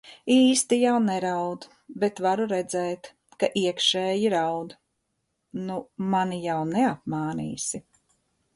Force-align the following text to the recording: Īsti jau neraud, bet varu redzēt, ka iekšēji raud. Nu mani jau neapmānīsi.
Īsti 0.33 0.77
jau 0.83 0.93
neraud, 1.07 1.67
bet 2.03 2.21
varu 2.27 2.47
redzēt, 2.53 3.11
ka 3.43 3.51
iekšēji 3.63 4.33
raud. 4.37 4.75
Nu 5.69 5.79
mani 6.15 6.41
jau 6.49 6.59
neapmānīsi. 6.75 7.85